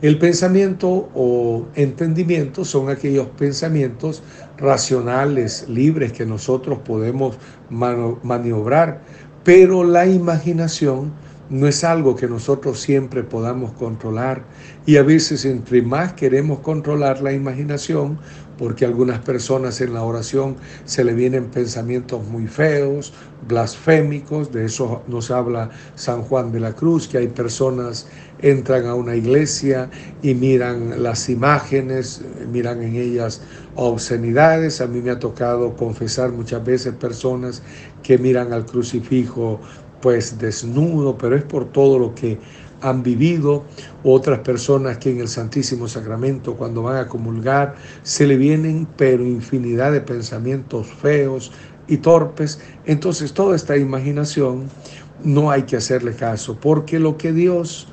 [0.02, 4.22] El pensamiento o entendimiento son aquellos pensamientos
[4.58, 7.38] racionales, libres, que nosotros podemos
[7.70, 9.02] maniobrar,
[9.46, 11.14] pero la imaginación
[11.50, 14.44] no es algo que nosotros siempre podamos controlar
[14.86, 18.18] y a veces entre más queremos controlar la imaginación,
[18.58, 23.14] porque algunas personas en la oración se le vienen pensamientos muy feos,
[23.48, 28.08] blasfémicos, de eso nos habla San Juan de la Cruz, que hay personas
[28.44, 29.90] entran a una iglesia
[30.22, 33.42] y miran las imágenes, miran en ellas
[33.76, 34.82] obscenidades.
[34.82, 37.64] A mí me ha tocado confesar muchas veces personas
[38.04, 39.60] que miran al crucifijo
[40.02, 42.38] pues desnudo, pero es por todo lo que
[42.84, 43.64] han vivido,
[44.04, 49.26] otras personas que en el Santísimo Sacramento cuando van a comulgar se le vienen pero
[49.26, 51.52] infinidad de pensamientos feos
[51.88, 52.60] y torpes.
[52.86, 54.70] Entonces toda esta imaginación
[55.24, 57.88] no hay que hacerle caso, porque lo que Dios,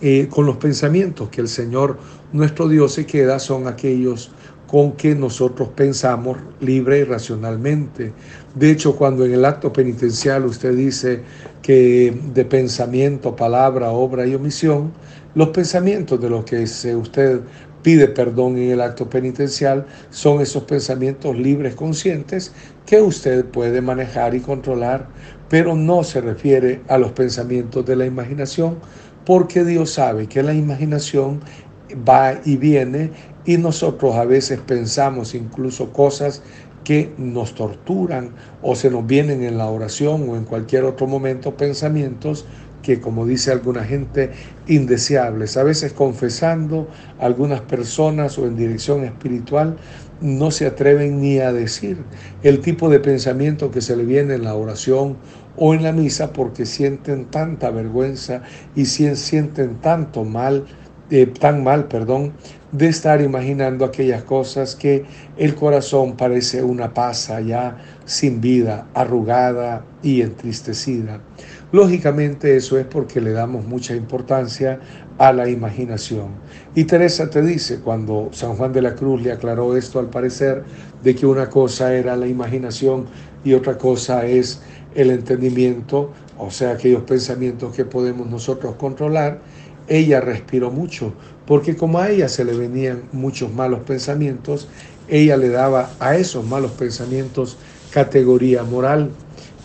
[0.00, 1.98] eh, con los pensamientos que el Señor
[2.32, 4.32] nuestro Dios se queda, son aquellos
[4.70, 8.12] con que nosotros pensamos libre y racionalmente.
[8.54, 11.22] De hecho, cuando en el acto penitencial usted dice
[11.70, 14.92] de pensamiento, palabra, obra y omisión,
[15.34, 16.64] los pensamientos de los que
[16.96, 17.40] usted
[17.82, 22.52] pide perdón en el acto penitencial son esos pensamientos libres, conscientes,
[22.86, 25.08] que usted puede manejar y controlar,
[25.48, 28.78] pero no se refiere a los pensamientos de la imaginación,
[29.24, 31.40] porque Dios sabe que la imaginación
[32.08, 33.10] va y viene
[33.44, 36.42] y nosotros a veces pensamos incluso cosas
[36.84, 38.30] que nos torturan
[38.62, 42.46] o se nos vienen en la oración o en cualquier otro momento pensamientos
[42.82, 44.30] que, como dice alguna gente,
[44.66, 45.56] indeseables.
[45.56, 49.76] A veces confesando algunas personas o en dirección espiritual
[50.20, 51.98] no se atreven ni a decir
[52.42, 55.16] el tipo de pensamiento que se le viene en la oración
[55.56, 58.42] o en la misa porque sienten tanta vergüenza
[58.74, 60.66] y sienten tanto mal,
[61.10, 62.32] eh, tan mal, perdón,
[62.72, 65.04] de estar imaginando aquellas cosas que
[65.36, 71.20] el corazón parece una pasa ya sin vida, arrugada y entristecida.
[71.72, 74.80] Lógicamente eso es porque le damos mucha importancia
[75.18, 76.28] a la imaginación.
[76.74, 80.64] Y Teresa te dice, cuando San Juan de la Cruz le aclaró esto al parecer,
[81.02, 83.06] de que una cosa era la imaginación
[83.44, 84.62] y otra cosa es
[84.94, 89.40] el entendimiento, o sea, aquellos pensamientos que podemos nosotros controlar,
[89.88, 91.12] ella respiró mucho,
[91.50, 94.68] porque como a ella se le venían muchos malos pensamientos,
[95.08, 97.56] ella le daba a esos malos pensamientos
[97.90, 99.10] categoría moral,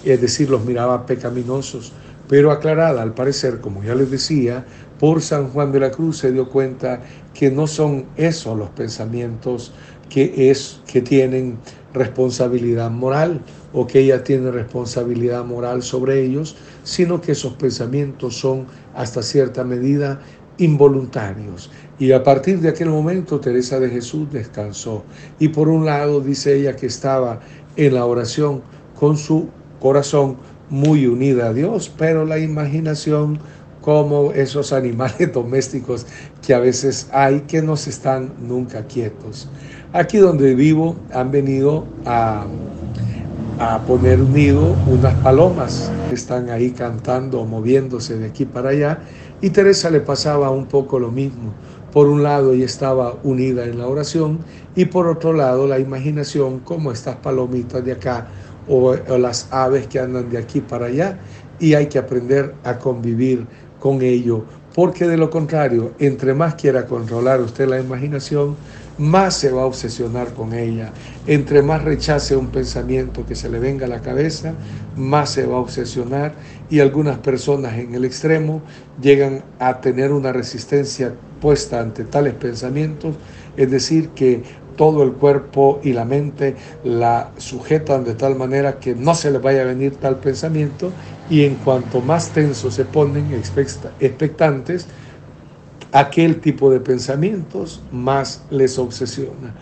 [0.04, 1.94] es decir, los miraba pecaminosos,
[2.28, 4.66] pero aclarada al parecer, como ya les decía,
[5.00, 7.02] por San Juan de la Cruz se dio cuenta
[7.36, 9.72] que no son esos los pensamientos
[10.10, 11.60] que, es, que tienen
[11.94, 13.42] responsabilidad moral
[13.74, 18.66] o que ella tiene responsabilidad moral sobre ellos, sino que esos pensamientos son
[18.96, 20.20] hasta cierta medida
[20.58, 21.72] involuntarios.
[22.00, 25.04] Y a partir de aquel momento Teresa de Jesús descansó.
[25.40, 27.40] Y por un lado dice ella que estaba
[27.76, 28.62] en la oración
[29.00, 29.50] con su
[29.80, 30.38] corazón
[30.70, 33.40] muy unida a Dios, pero la imaginación
[33.82, 36.08] como esos animales domésticos
[36.46, 39.48] que a veces hay que no se están nunca quietos.
[39.94, 42.48] Aquí donde vivo han venido a,
[43.60, 49.00] a poner nido unas palomas que están ahí cantando, moviéndose de aquí para allá,
[49.42, 51.54] y Teresa le pasaba un poco lo mismo.
[51.92, 54.40] Por un lado ella estaba unida en la oración
[54.76, 58.28] y por otro lado la imaginación como estas palomitas de acá
[58.68, 61.18] o, o las aves que andan de aquí para allá
[61.60, 63.46] y hay que aprender a convivir
[63.80, 68.56] con ello, porque de lo contrario, entre más quiera controlar usted la imaginación,
[68.98, 70.92] más se va a obsesionar con ella.
[71.28, 74.54] Entre más rechace un pensamiento que se le venga a la cabeza,
[74.96, 76.34] más se va a obsesionar
[76.70, 78.62] y algunas personas en el extremo
[79.02, 83.16] llegan a tener una resistencia puesta ante tales pensamientos,
[83.56, 84.44] es decir, que
[84.76, 89.42] todo el cuerpo y la mente la sujetan de tal manera que no se les
[89.42, 90.92] vaya a venir tal pensamiento
[91.30, 93.32] y en cuanto más tensos se ponen,
[94.00, 94.88] expectantes,
[95.92, 99.56] aquel tipo de pensamientos más les obsesiona.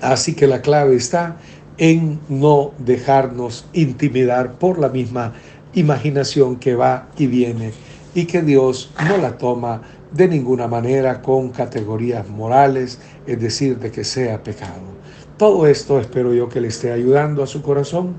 [0.00, 1.36] Así que la clave está
[1.78, 5.32] en no dejarnos intimidar por la misma
[5.74, 7.72] imaginación que va y viene
[8.14, 13.90] y que Dios no la toma de ninguna manera con categorías morales, es decir, de
[13.90, 14.92] que sea pecado.
[15.38, 18.14] Todo esto espero yo que le esté ayudando a su corazón.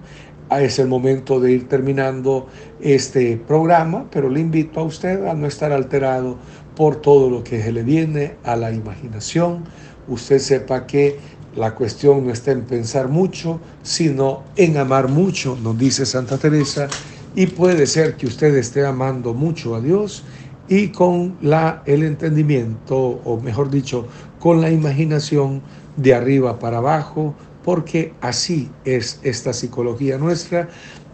[0.49, 2.47] Ah, es el momento de ir terminando
[2.81, 6.37] este programa, pero le invito a usted a no estar alterado
[6.75, 9.63] por todo lo que se le viene a la imaginación.
[10.07, 11.17] Usted sepa que
[11.55, 16.87] la cuestión no está en pensar mucho, sino en amar mucho, nos dice Santa Teresa,
[17.35, 20.23] y puede ser que usted esté amando mucho a Dios
[20.67, 24.07] y con la, el entendimiento, o mejor dicho,
[24.39, 25.61] con la imaginación
[25.97, 30.69] de arriba para abajo, porque así es esta psicología nuestra,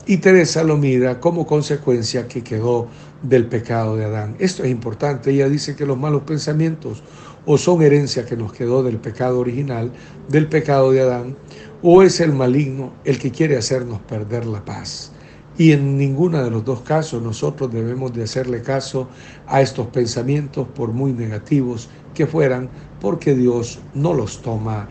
[0.05, 2.88] y Teresa lo mira como consecuencia que quedó
[3.22, 4.36] del pecado de Adán.
[4.39, 7.03] Esto es importante, ella dice que los malos pensamientos
[7.45, 9.91] o son herencia que nos quedó del pecado original,
[10.28, 11.36] del pecado de Adán,
[11.82, 15.11] o es el maligno el que quiere hacernos perder la paz.
[15.60, 19.10] Y en ninguno de los dos casos nosotros debemos de hacerle caso
[19.45, 22.70] a estos pensamientos, por muy negativos que fueran,
[23.01, 24.88] porque Dios no los toma